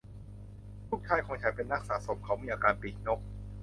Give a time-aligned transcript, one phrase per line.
[0.89, 3.19] ลูกชายของฉันเป็นนักสะสม: เขามีอาการปีกนก